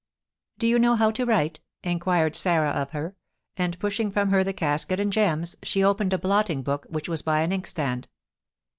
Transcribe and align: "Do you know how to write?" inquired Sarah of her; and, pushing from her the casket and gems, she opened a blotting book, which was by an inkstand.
"Do 0.57 0.65
you 0.65 0.79
know 0.79 0.95
how 0.95 1.11
to 1.11 1.27
write?" 1.27 1.59
inquired 1.83 2.35
Sarah 2.35 2.71
of 2.71 2.89
her; 2.89 3.15
and, 3.55 3.77
pushing 3.77 4.11
from 4.11 4.29
her 4.31 4.43
the 4.43 4.51
casket 4.51 4.99
and 4.99 5.13
gems, 5.13 5.55
she 5.61 5.83
opened 5.83 6.11
a 6.13 6.17
blotting 6.17 6.63
book, 6.63 6.87
which 6.89 7.07
was 7.07 7.21
by 7.21 7.41
an 7.41 7.51
inkstand. 7.51 8.07